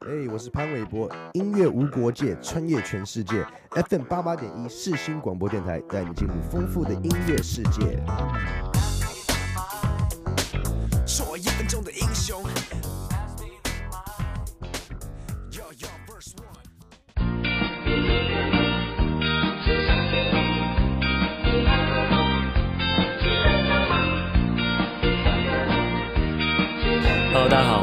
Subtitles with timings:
[0.00, 3.44] 哎，我是潘玮柏，音乐无国界，穿越全世界。
[3.70, 8.02] FM 八八点一世新广播电台，带你进入丰富的音乐世界。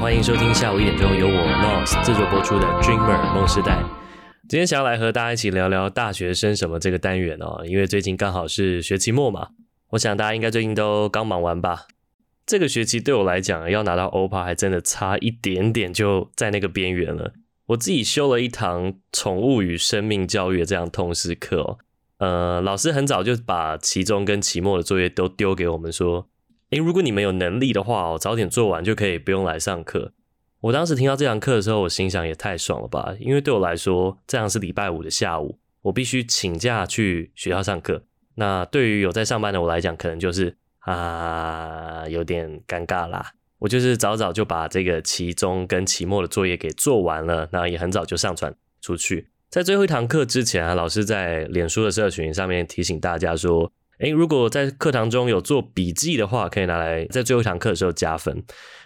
[0.06, 3.84] 欢迎收听下午一点钟由我 NOS 制作播出的 Dreamer 梦时代。
[4.48, 9.48] 今天想要来和大家一起聊聊大学生什么这个单元哦，因为最近刚好是学期末嘛，
[9.90, 11.88] 我想大家应该最近都刚忙完吧。
[12.46, 17.34] 这个学期对我来讲，要拿到 OPA 还真的差一点点，就在那个边缘了。
[17.70, 21.78] 我自己修了一堂宠物与生命教育的这样通识课哦，
[22.20, 26.28] 呃，老师很早就把期中跟期末的作业都丢给我们说。
[26.72, 30.14] 诶，如果你们有能力的话哦，早点做完就可以不用来上课。
[30.62, 33.16] 我当时听到这堂课的时候，我心想也太爽了吧！
[33.20, 38.04] 因为对我来说，这样是礼拜五的下午，我必须请假去学校上课。
[38.34, 43.34] 那对于有在上班的我来讲，可能就是啊，有点尴尬啦。
[43.60, 49.30] 我就是早早就把这个期中跟期末的作业给做完了，那也很早就上传出去。
[49.50, 53.72] 在最后一堂课之前啊，老师在脸书的社群上面提醒大家说。
[54.00, 58.44] 诶，如果在课堂中有做笔记的话，可以拿来在最后一堂课的时候加分。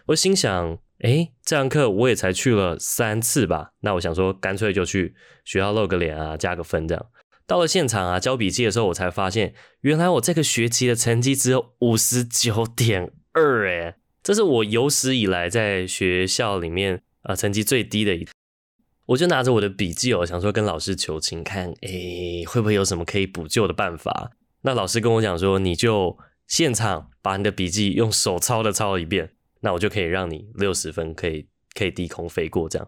[0.07, 5.15] 我心想，诶，这堂课我也才去了三次吧，那我想说，干脆就去
[5.45, 7.05] 学校露个脸啊，加个分这样。
[7.47, 18.27] 到了现场啊，交笔记的时候，我才发现，原来我这个学期的成绩只有五十九点二，诶，这是我有史以来在学校里面啊、成绩最低的一。
[19.07, 24.29] 我就拿着我的笔记哦，想说跟老师求情，看诶会不会有什么可以补救的办法。
[24.61, 32.87] 那老师跟我讲说，你就现场把你的笔记用手抄的抄一遍，那我就可以让你六十分，可以可以低空飞过这样。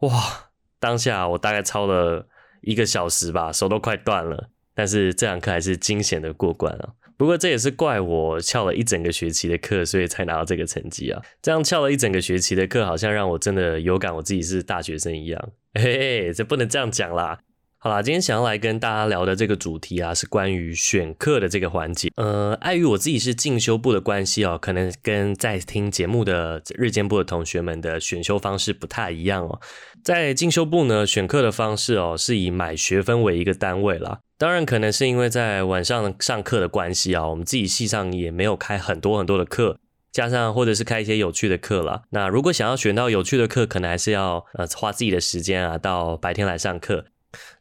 [0.00, 2.26] 哇，当下我大概抄了
[2.62, 4.50] 一个小时吧，手都快断了。
[4.74, 6.94] 但是这堂课还是惊险的过关啊。
[7.18, 11.20] 不过这也是怪我翘了一整个学期的课，所以才拿到这个成绩啊。
[11.42, 15.50] 这样翘了一整个学期的课，好像让我真的有感我自己是大学生一样。
[15.74, 17.40] 嘿嘿，这不能这样讲啦。
[17.82, 22.10] 好啦，今天想要来跟大家聊的这个主题啊，是关于选课的这个环节。
[22.16, 29.58] 呃，碍于我自己是进修部的关系哦，可能跟在听节目的日间部的同学们的选修方式不太一样哦。
[30.04, 34.18] 在进修部呢，选课的方式哦，是以买学分为一个单位啦。
[34.36, 39.78] 当然，可能是因为在晚上上课的关系啊，我们自己系上也没有开很多很多的课，
[40.12, 42.02] 加上或者是开一些有趣的课啦。
[42.10, 47.06] 那如果想要选到有趣的课，可能还是要呃花自己的时间啊，到白天来上课。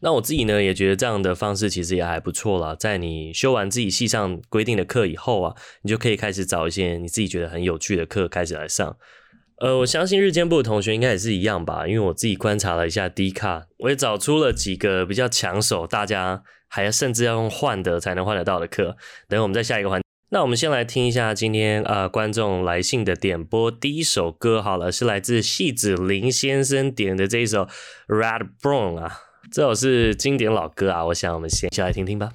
[0.02, 2.76] 那我自己呢，也觉得这样的方式其实也还不错啦。
[2.76, 8.98] 在你修完自己系上规定的课以后啊，你就可以开始找一些你自己觉得很有趣的课开始来上。
[9.62, 18.96] 呃，我相信日间部的同学应该也是一样吧，因为我自己观察了一下 D 卡，我也找出了几个比较抢手，大家还要甚至要用换的才能换得到的课。
[19.28, 27.68] 等我们再下一个环，那我们先来听一下今天呃观众来信的点播第一首歌好了，是来自戏子林先生点的这一首
[28.08, 29.20] Red Brown 啊。
[29.52, 32.30] 这首是经典老歌啊，我想我们先一起来听听吧。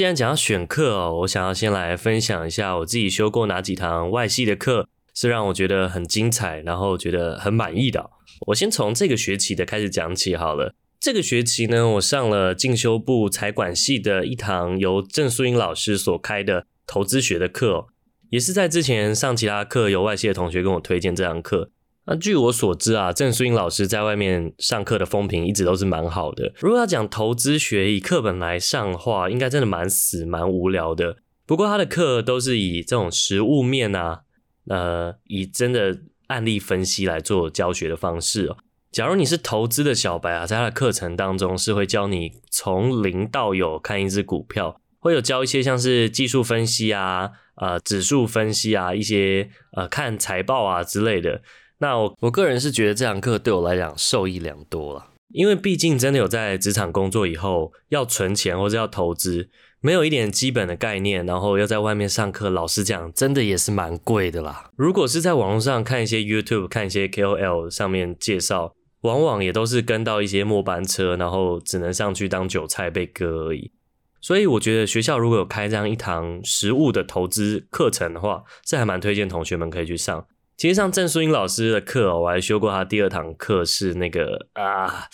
[0.00, 8.08] 既然讲到选课哦，我想要先来分享一下我自己修过哪几堂外系的课，是让我觉得很精彩，然后觉得很满意的。
[8.46, 10.74] 我先从这个学期的开始讲起好了。
[10.98, 17.88] 这个学期呢，我上了进修部财管系的一堂由郑素英老师所开的投资学的课，
[18.30, 21.72] 也是在之前上其他课有外系的同学跟我推荐这堂课。
[22.06, 26.52] 那据我所知啊，郑淑英老师在外面上课的风评一直都是蛮好的。
[26.56, 31.18] 如果要讲投资学以课本来上话，应该真的蛮死蛮无聊的。
[31.46, 34.22] 不过他的课都是以这种实物面啊，
[34.68, 38.56] 呃，以真的案例分析来做教学的方式哦。
[38.90, 51.42] 假如你是投资的小白啊，在他的课程当中是会教你从零到有看一只股票，会有教一些像是技术分析啊、呃指数分析啊、一些呃看财报啊之类的。
[51.80, 64.70] 那我我个人是觉得这堂课对我来讲受益良多了，因为毕竟真的有在职场工作以后要存钱或者要投资，没有一点基本的概念，然后要在外面上课，老实讲真的也是蛮贵的啦。
[64.76, 68.74] 如果是在网络上看一些 YouTube、看一些 KOL 上面介绍。
[69.02, 73.72] 往往也都是跟到一些末班车，然后只能上去当韭菜被割而已。
[74.20, 80.26] 所以我觉得学校如果有开这样一堂实物的投资课程的话，是还蛮推荐同学们可以去上。
[80.60, 85.06] 其实上郑淑英老师的课哦，我还修过他第二堂课，是那个啊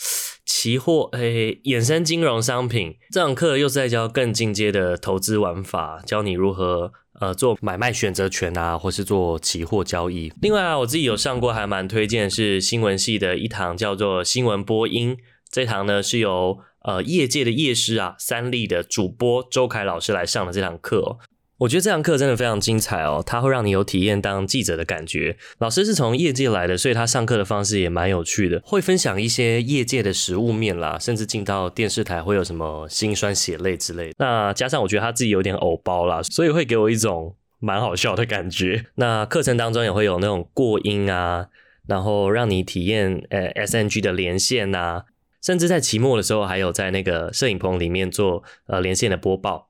[0.45, 6.91] 期货诶衍生金融商品这堂课，又是在教更进阶的投资玩法，教你如何。
[7.21, 10.33] 呃，做买卖选择权啊，或是做期货交易。
[10.41, 15.17] 另外啊，我自己有上过，还蛮推荐是新闻系的一堂叫做新闻播音。
[15.49, 21.17] 这堂呢是由呃业界的业师啊，三立的主播周凯老师来上的这堂课。
[21.59, 25.37] 我觉得这堂课真的非常精彩哦，它会让你有体验当记者的感觉。
[25.57, 34.13] 老师是从业界来的，所以他上课的方式也蛮有趣的，会分享一些业界的实物面啦，甚至进到电视台会有什么辛酸血泪之类的。
[34.19, 38.85] 那加上我觉得他自己有点偶包啦，所以会给我一种蛮好笑的感觉。
[38.95, 41.47] 那课程当中也会有那种过音啊，
[41.87, 45.03] 然后让你体验呃 SNG 的连线呐、啊，
[45.41, 49.66] 甚至在期末的时候还有在那个摄影棚里面做呃连线的播报。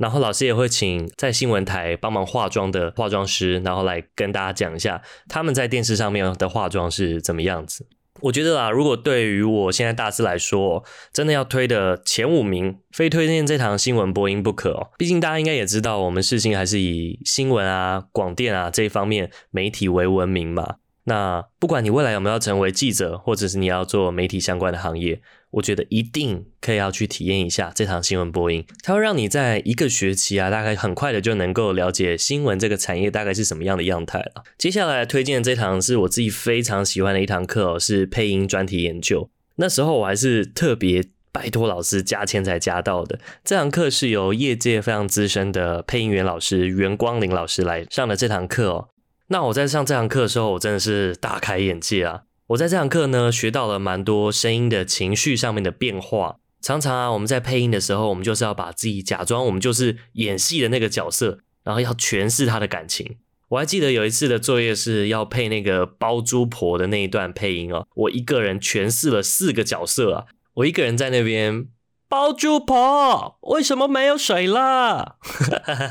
[0.00, 7.86] 然后老师也会请在新闻台帮忙化妆的化妆师，然后来跟大家讲一下他们在电视上面的化妆是怎么样子。
[8.22, 14.88] 我觉得啊，如果对于我现在大四来说，真的要推的前五名，非推荐这堂新闻播音不可哦。
[14.96, 20.76] 毕竟大家应该也知道，我们世新还是以新闻啊、广电啊这一方面媒体为闻名嘛。
[21.04, 34.44] 那不管你未来有没有要成为记者，或者是你要做媒体相关的行业，我觉得一定可以要去体验一下这堂新闻播音，它会让你在一个学期啊，大概很快的就能够了解新闻这个产业大概是什么样的样态了。
[34.56, 39.28] 接下来推荐的这堂是我自己非常喜欢的一堂课哦，是配音专题研究。
[39.56, 43.18] 那时候我还是特别拜托老师加钱才加到的。
[43.44, 48.88] 这堂课是由业界非常资深的配音员老师袁光林老师来上的这堂课哦。
[49.28, 52.22] 那我在上这堂课的时候，我真的是大开眼界啊！
[52.50, 56.40] 我在这堂课呢，学到了蛮多声音的情绪上面的变化。
[56.60, 63.18] 常常啊，我们在配音的时候，我们就是要把自己假装我们就是演戏的那个角色，然后要诠释他的感情。
[63.50, 71.68] 我还记得有一次的作业是要配那个包租婆的那一段配音哦，我一个人诠释了四个角色啊，我一个人在那边。
[72.10, 75.14] 包租婆，为什么没有水了？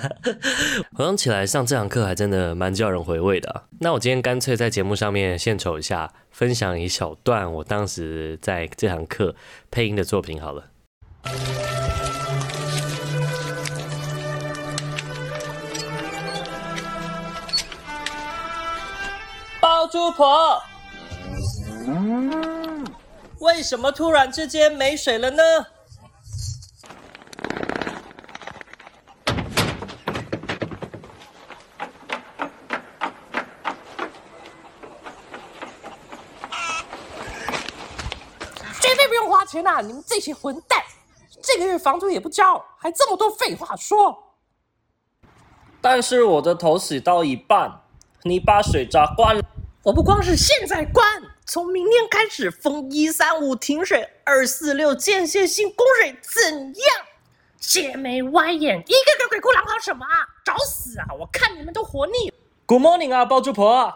[0.93, 3.63] 回想起来，上这堂课还真的蛮叫人回味的啊。
[3.79, 9.33] 那我今天干脆在节目上面献丑一下，分享一小段我当时在这堂课
[9.71, 10.65] 配音的作品好了。
[19.61, 20.61] 包租婆，
[23.39, 25.43] 为什么突然之间没水了呢？
[39.51, 39.81] 天哪！
[39.81, 40.83] 你们这些混蛋，
[41.41, 44.35] 这个月房租也不交，还这么多废话说。
[45.79, 47.83] 但是我的头洗到一半，
[48.23, 49.41] 你把水闸关了。
[49.81, 57.05] 我不光是现在关，从明天开始封一三五停水，二四六间歇性供水，怎样？
[57.61, 60.27] 邪眉歪眼，一个个鬼哭狼嚎什么啊？
[60.43, 61.05] 找死啊！
[61.17, 62.35] 我看你们都活腻了。
[62.65, 63.89] Good morning 啊，包租婆。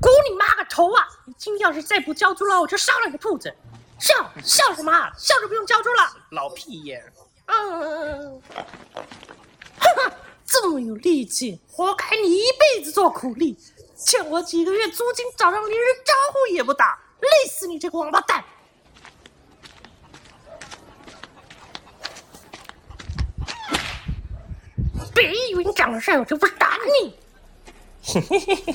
[0.00, 1.06] 鼓你妈个头啊！
[1.26, 3.54] 你今天要是再不交租了，我就烧了你的铺子。
[3.98, 4.92] 笑笑什么？
[5.16, 7.12] 笑着不用交租了，老屁眼。
[7.46, 10.12] 嗯，哈哈，
[10.44, 13.58] 这么有力气，活该你一辈子做苦力，
[13.96, 18.44] 欠我几个月租金，早上连声招呼也不打，累死你这个王八蛋！
[25.14, 27.18] 别以为你长得帅，我就不打你。
[28.02, 28.74] 嘿嘿嘿嘿。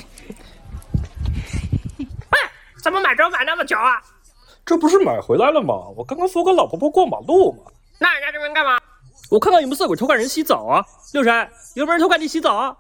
[2.00, 2.40] 喂，
[2.82, 4.02] 怎么买车买那么久啊？
[4.66, 5.90] 这不是买回来了吗？
[5.96, 7.72] 我刚刚扶个老婆婆过马路嘛。
[8.00, 8.80] 那人家这边干嘛？
[9.30, 10.86] 我看到有没有色鬼偷看人洗澡啊？
[11.14, 12.76] 六神，有没有人偷看你洗澡啊？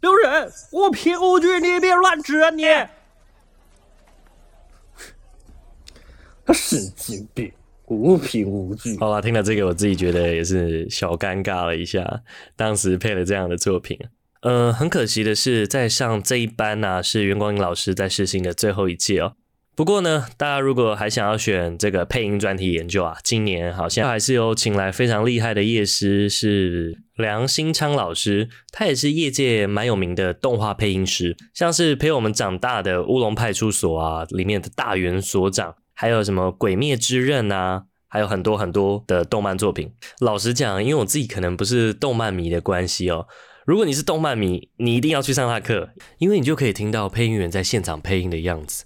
[0.00, 2.64] 六神，我凭无据，你别乱指啊你！
[6.52, 7.52] 神经病，
[7.86, 8.98] 无凭无据。
[8.98, 12.22] 好了，听了这个，我自己觉得也是小尴尬了一下。
[12.54, 13.98] 当时配了这样的作品，
[14.42, 19.36] 嗯、呃，很可惜的是，在上这一班呢、啊，是袁光英老师在世新的最后一届哦。
[19.76, 39.92] 不过呢，大家如果还想要选这个配音专题研究啊，今年好像还是有请来非常厉害的业师，是梁新昌老师，他也是业界蛮有名的动画配音师，像是陪我们长大的《乌龙派出所》啊里面的大元所长，还有什么《鬼灭之刃》啊，还有很多很多的动漫作品。
[40.20, 43.26] 老实讲，因为我自己可能不是动漫迷的关系哦，
[43.66, 48.84] 如果你是动漫迷，你一定要去上他课，因为你就可以听到配音员在现场配音的样子。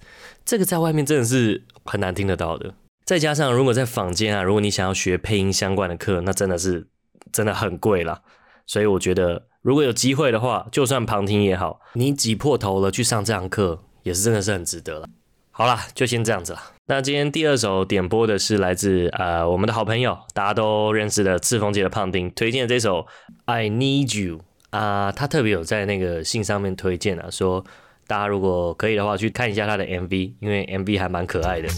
[0.49, 2.73] 这个在外面真的是很难听得到的，
[3.05, 6.88] 再加上如果在坊间啊，如果你想要学配音相关的课，那真的是
[7.31, 8.23] 真的很贵啦。
[8.64, 15.07] 所以我觉得如果有机会的话，就算旁听也好，你挤破头了去上这堂课，也是真的是很值得了。
[15.50, 16.62] 好啦，就先这样子了。
[16.87, 23.00] 那今天第二首点播的是来自呃我们的好朋友，大家都认识的赤峰街的胖丁推荐的这首
[23.45, 24.38] 《I Need You》
[24.71, 27.62] 啊、呃，他特别有在那个信上面推荐啊，说。
[28.08, 31.68] 大家如果可以的话，去看一下他的 MV，因为 MV 还蛮可爱的。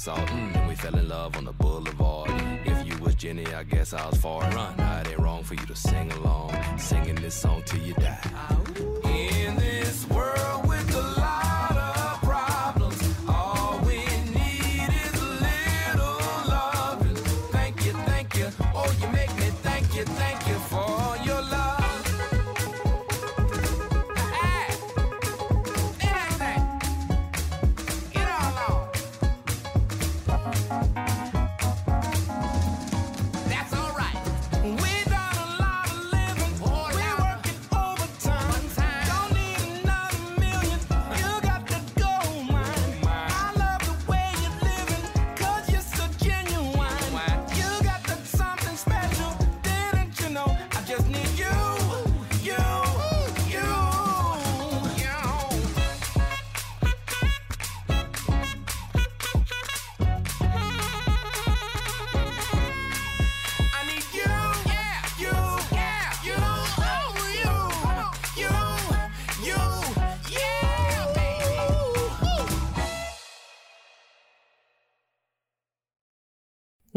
[0.00, 0.18] salt.
[0.28, 0.56] Mm.
[0.56, 2.30] And we fell in love on the boulevard.
[2.64, 4.40] If you was Jenny, I guess I was far.
[4.40, 4.76] Run.
[4.78, 6.56] Now it ain't wrong for you to sing along.
[6.78, 8.59] Singing this song till you die.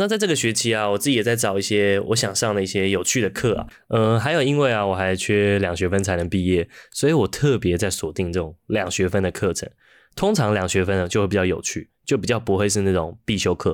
[0.03, 9.69] 那在这个学期啊，我自己也在找一些我想上的一些有趣的课啊，嗯，还有因为啊，我还缺两学分才能毕业，所以我特别在锁定这种两学分的课程。
[10.13, 13.73] 通常两学分呢就会比较有趣，就比较不会是那种必修课。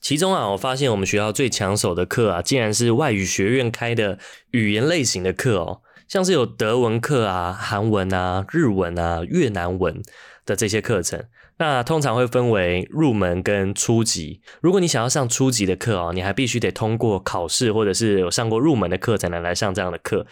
[0.00, 4.20] 其中啊，我发现我们学校最抢手的课啊，竟然是外语学院开的
[4.52, 10.00] 语言类型的课哦，像是有德文课啊、韩文啊、日文啊、越南文
[10.46, 11.24] 的这些课程。
[11.58, 14.40] 那通常会分为入门跟初级。
[14.60, 20.26] 如果你想要上初级的课哦，你还必须得通过考试，或者是有上过入门的课才能来上这样的课。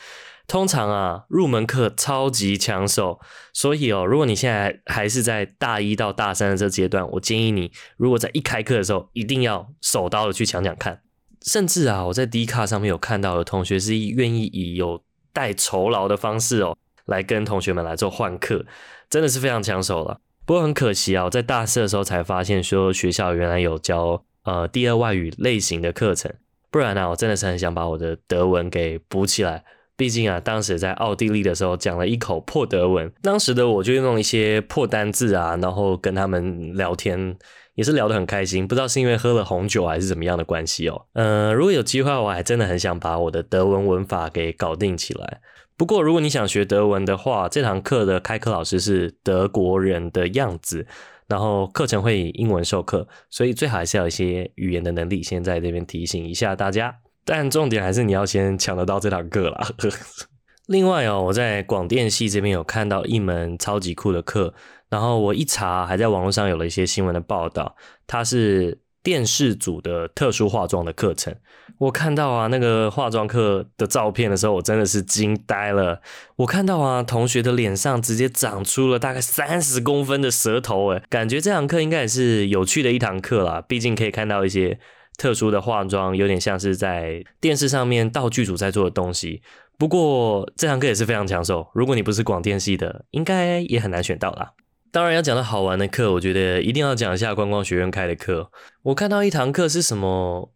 [0.49, 3.21] 通常啊，入门课超级抢手，
[3.53, 11.01] 所以哦，如果你现在还是在大一到大三的这阶段，我建议你，如果在一开课的时候，一定要手刀的去抢抢看。
[11.43, 18.67] 甚至啊，我在 D 卡上面有看到有同学是愿意以有带酬劳的方式哦，来跟同学们来做换课，
[19.09, 20.21] 真的是非常抢手了。
[20.45, 26.33] 不过很可惜啊，我在大四的时候才发现说学校原来有教呃第二外语类型的课程，
[26.71, 29.65] 不然呢，我真的是很想把我的德文给补起来。
[29.95, 37.37] 毕竟啊，当时在奥地利的时候讲了一口破德文，当时的我就用一些破单字啊，然后跟他们聊天，
[37.75, 38.67] 也是聊得很开心。
[38.67, 41.07] 不知道是因为喝了红酒还是怎么样的关系哦。
[41.13, 45.41] 呃，如果有机会，我还真的很想把我的德文文法给搞定起来。
[45.77, 50.87] 不过，如果你想学德文的话，这堂课的开课老师是德国人的样子，
[51.27, 55.23] 然后课程会以英文授课，所以最好还是要有一些语言的能力。
[55.23, 56.97] 先在这边提醒一下大家。
[57.25, 59.69] 但重点还是你要先抢得到这堂课啦。
[60.67, 64.53] 另外哦，我在广电系这边有看到一门超级酷的课，
[64.89, 67.77] 然后我一查，还在网络上有了一些新闻的报道，
[68.09, 71.35] 它是电视组的特殊化妆的课程。
[71.79, 76.01] 我看到啊，那个化妆课的照片的时候，我真的是惊呆了。
[76.37, 83.61] 我看到啊，同学的脸上直接长出了大概三十公分的舌头，诶，感觉这堂课应该也是有趣的一堂课啦。
[83.61, 84.79] 毕竟可以看到一些。
[85.19, 89.43] 特殊的化妆有点像是在电视上面道具组在做的东西，
[89.77, 91.69] 不过这堂课也是非常抢手。
[91.75, 94.53] 如果你不是广电系的，应该也很难选到啦。
[94.93, 98.51] 当然要讲到好玩的课，我觉得一定要讲一下观光学院开的课。
[98.83, 100.53] 我看到一堂课是什么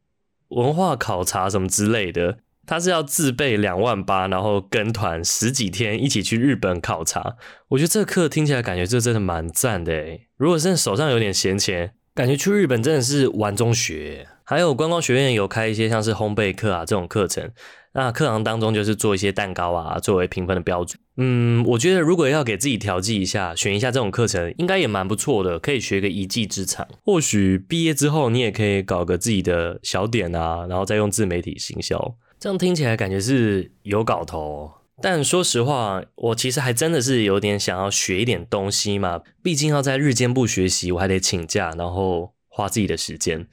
[0.48, 7.36] 文化考察什么之类的，他是要自备两万八，然后跟团十几天一起去日本考察。
[7.68, 10.28] 我觉得这课听起来感觉这真的蛮赞的诶。
[10.36, 14.28] 如果是手上有点闲钱，感觉去日本真的是玩中学。
[14.44, 17.50] 还有观光学院有开一些像是烘焙课啊这种课程，
[17.96, 21.00] 那课堂当中就是做一些蛋糕啊作为评分的标准。
[21.16, 26.86] 嗯，我觉得如果要给自己调剂一下，选一下这种课程，应该也蛮不错的，可以学个一技之长。
[27.02, 34.70] 或许毕业之后你也可以搞个自己的小点啊，然后再用自媒体行销，这样听起来感觉是有搞头。
[35.00, 43.46] 但说实话，我其实还真的是有点想要学一点东西嘛，毕竟要在日间部学习，我还得请假，然后花自己的时间。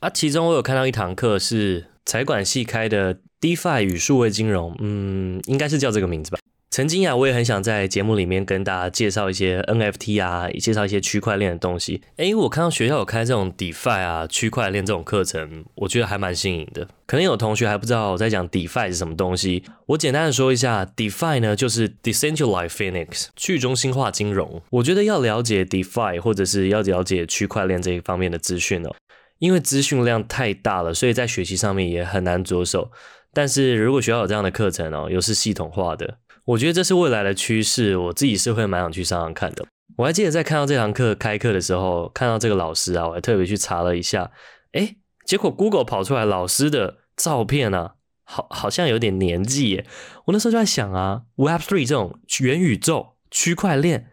[0.00, 6.38] 啊，其中我有看到一堂课是财管系开的 DeFi 与数位金融，嗯，应该是叫这个名字吧。
[6.70, 12.02] 曾经啊，我也很想在节目里面跟大家介绍一些 NFT 啊，介绍一些区块链的东西。
[12.16, 16.86] 诶，我看到学校有开这种 DeFi 啊，区块链这种课程，我觉得还蛮新颖的。
[17.06, 24.62] 可能有同学还不知道我在讲 DeFi 是什么东西，我简单的说一下，DeFi 呢就是 Decentralized Finance，去中心化金融。
[24.70, 28.94] 我觉得要了解 DeFi 或者是要了解区块链这一方面的资讯哦。
[29.38, 32.90] 因为资讯量太大了，所以在学习上面也很难着手。
[33.38, 37.96] 但是如果学校有这样的课程哦，又是系统化的，我觉得这是未来的趋势。
[37.96, 39.64] 我自己是会蛮想去上上看的。
[39.96, 44.32] 我还记得在看到这堂课开课的时候，看到这个老师啊，我还特别去查了一下，
[44.72, 47.92] 诶，结果 Google 跑出来老师的照片啊，
[48.24, 49.86] 好好像有点年纪耶。
[50.24, 54.10] 我那时候就在想啊，Web3 这种元宇宙、区块链，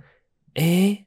[0.53, 1.01] 诶。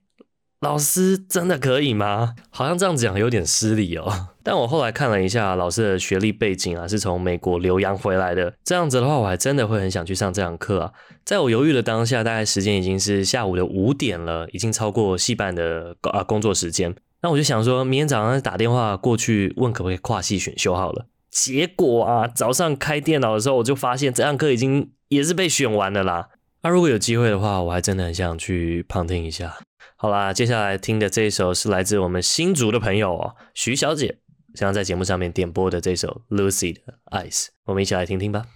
[0.60, 2.34] 老师真的可以吗？
[2.50, 4.30] 好像这样讲有点失礼哦。
[4.50, 8.54] 但我后来看了一下老师的学历背景啊，是从美国留洋回来的。
[8.64, 10.92] 这样子的话，我还真的会很想去上这堂课啊。
[11.22, 16.94] 在我犹豫的当下，大概时间已经是下午的五点了，已经超过系办的啊工作时间。
[17.20, 21.04] 那我就想说，明天早上打电话过去问可不可以跨系选修好了。
[21.30, 26.30] 结果啊，早上开电脑的时候，我就发现这堂课已经也是被选完了啦。
[26.62, 29.58] 那如果有机会的话，我还真的很想去旁听一下。
[29.96, 34.16] 好啦，接下来听的这一首是来自我们新竹的朋友哦，徐小姐
[34.54, 38.46] 想要在节目上面点播的这首 Lucy 的 Ice 我们一起来听听吧。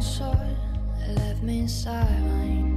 [0.00, 0.56] sore,
[1.16, 2.67] left me inside.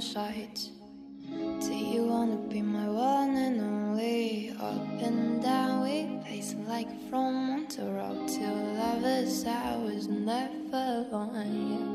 [0.00, 0.70] Different.
[1.60, 4.50] Do you wanna be my one and only?
[4.60, 9.44] Up and down, we pacing like from one to lovers.
[9.84, 11.52] Was never alone.
[11.70, 11.86] Yeah.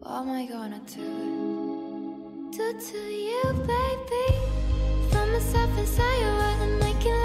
[0.00, 2.50] What am I gonna do?
[2.52, 4.26] Do to you, baby?
[5.10, 7.23] Find myself inside world and making love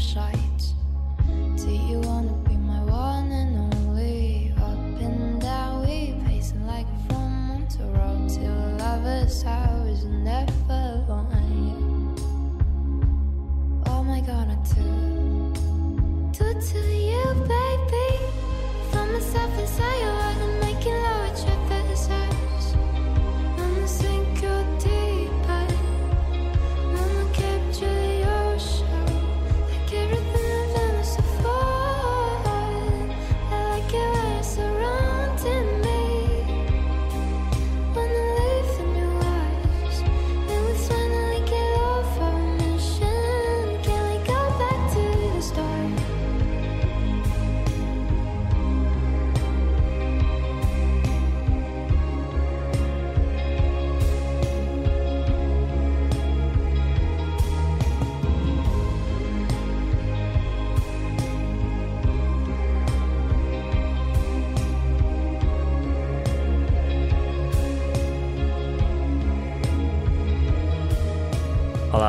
[0.00, 0.39] sai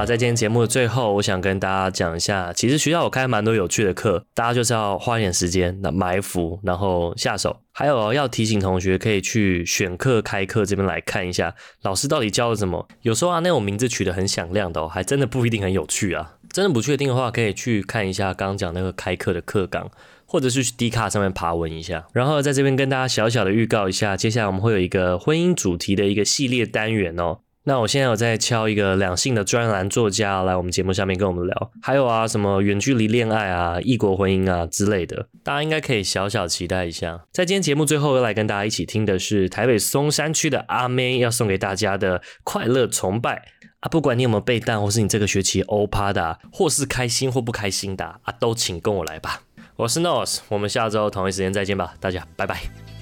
[0.05, 7.57] 在今天节目的最后，我想跟大家讲一下，其实学校有开蛮多有趣的课，大家就是要花点时间，那埋伏，然后下手。
[7.73, 12.87] 还有要提醒同学，可以去选课开课这边来看一下，老师到底教了什么。
[13.01, 16.33] 有时候啊，那种名字取得很响亮的哦，还真的不一定很有趣啊。
[16.51, 19.89] 真的不确定的话，可以去看一下刚刚讲那个开课的课纲，
[20.25, 22.05] 或者是去 D 卡上面爬文一下。
[22.11, 27.39] 然后在这边跟大家小小的预告一下，接下来我们会有一个婚姻主题的一个系列单元哦。
[27.63, 37.23] 那我现在有在敲一个两性的专栏作家来我们节目下面跟我们聊，还有啊什么远距离恋爱啊、异国婚姻啊之类的，大家应该可以小小期待一下。
[37.31, 43.43] 在今天节目最后要来跟大家一起听的是台北松山区的阿妹要送给大家的快乐崇拜
[43.81, 49.41] 啊，不管你有没有被蛋，或是你这个学期欧趴的，或是开心或不开心的啊，都请跟我来吧。
[49.75, 53.00] 我是 Nose，我们下周同一时间再见吧，大家拜拜。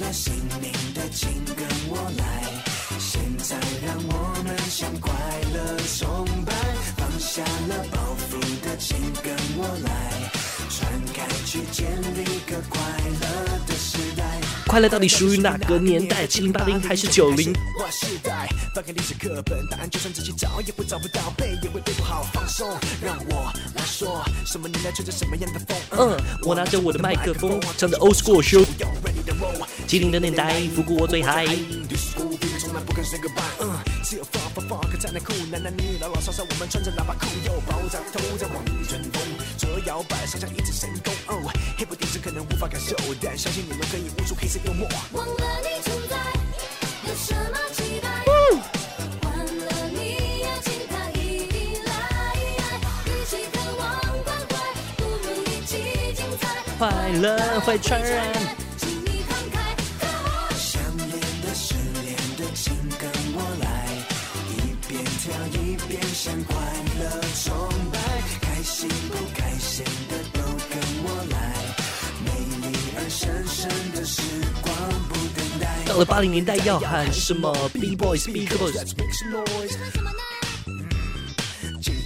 [0.00, 2.44] 了心灵的，请跟我来。
[2.98, 3.56] 现在
[3.86, 5.12] 让我们向快
[5.54, 6.52] 乐崇拜。
[6.96, 10.30] 放下了包袱的，请跟我来。
[10.68, 12.80] 传开去，建立个快
[13.20, 14.24] 乐的时代。
[14.66, 16.26] 快乐到底属于哪个年代？
[16.26, 17.52] 七零八零还是九零？
[17.78, 22.24] 划时代，翻开历史课本，答案就算自己找也会找不到，背也会背不好。
[22.32, 22.68] 放松，
[23.02, 25.76] 让我来说，什么年代吹着什么样的风？
[25.90, 28.64] 嗯，我拿着我的麦克风，唱着 Old School Show。
[29.86, 31.44] 七零的年代，复古我最嗨。
[31.44, 33.42] 历史孤僻，从来不肯 say goodbye。
[33.60, 39.22] 嗯，只有 fuck fuck fuck 才能酷，男男女女老老少少，我们穿着喇叭裤，又爆炸头在望春风，
[39.58, 41.12] 左右摇摆，上下一直神功。
[41.26, 44.88] 哦，黑白电视可能无法感受，但相信你们可以悟出黑色幽默。
[45.12, 46.16] 忘了你存在，
[47.08, 48.08] 有什么期待？
[49.22, 51.48] 换了你，邀请他一
[51.86, 51.92] 来，
[53.06, 54.54] 一起渴望关怀，
[54.96, 56.46] 不如一起精彩。
[56.78, 58.69] 快乐会传染。
[66.26, 66.54] 恋的、失恋的，请跟我来，一边跳一边向快
[66.98, 67.48] 乐崇
[67.90, 67.98] 拜，
[68.40, 71.34] 开心不开心的都跟我来，
[72.24, 72.28] 美
[72.60, 74.20] 丽而神圣的时
[74.60, 74.68] 光
[75.08, 75.64] 不等待。
[75.86, 78.94] 到了八零年代要喊什么？B boys B girls。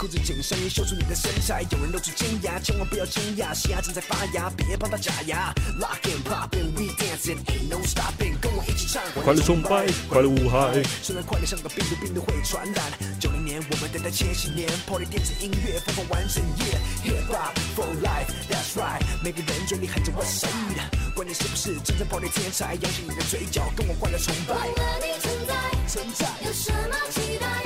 [0.04, 1.62] 裤子紧秀出你的身材。
[1.70, 5.50] 有人露出尖牙，千万不要惊讶，嘻哈正在发芽，别帮他假牙。
[5.80, 9.02] Lock and pop and we dancing, ain't no stopping，跟我一起唱。
[9.24, 10.82] 快乐崇拜，快乐无害。
[11.02, 12.84] 虽然快乐像个病毒，病毒会传染。
[13.18, 16.76] 九零年，我们等待千禧年，Party 电子音乐，疯狂完整夜。
[17.08, 19.00] Hip hop for life, that's right。
[19.22, 24.52] 每个人嘴里喊着 What's up，管你是不是真正 Party 天才，扬起你的嘴角，跟我快乐崇拜。
[24.52, 25.54] 忘了你存在，
[25.88, 26.94] 存在，有什么？
[27.08, 27.63] 期待。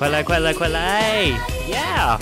[0.00, 1.26] 快来快来快来
[1.68, 2.16] ，Yeah！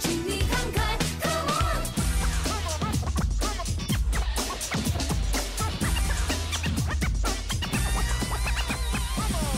[0.00, 0.80] 请你慷慨
[1.20, 1.76] ，Come on！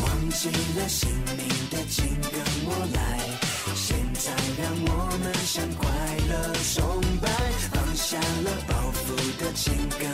[0.03, 2.35] 忘记了姓名的，请跟
[2.67, 2.99] 我来。
[3.77, 4.91] 现在让我
[5.23, 5.87] 们向快
[6.29, 6.35] 乐
[6.75, 7.31] 崇拜，
[7.71, 9.07] 放下了包袱
[9.39, 10.11] 的，请跟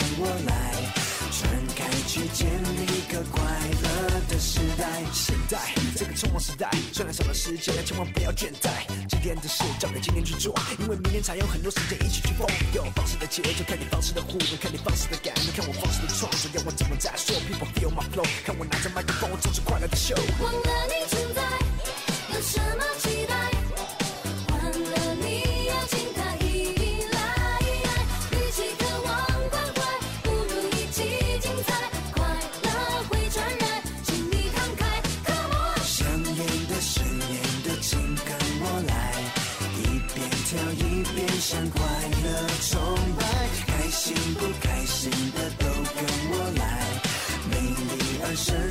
[6.56, 8.86] 代，虽然少了时间，千万不要倦怠。
[9.08, 12.48] 今天的事交给今天去做，因为明天才有很多时间一起去疯。
[12.72, 20.14] 有放肆的节奏，看你放肆的互动，看你放肆的感动，看我放肆的创作，要我怎么再说？People feel my flow，看我拿着麦克风，做出快乐的秀。
[20.40, 21.42] 忘了你存在，
[22.34, 23.45] 有什么期待？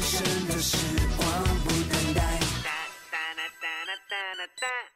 [0.06, 0.78] 剩的时
[1.18, 1.28] 光
[1.64, 2.22] 不等待。
[2.64, 2.70] 哒
[3.12, 3.18] 哒
[3.60, 4.95] 哒哒哒。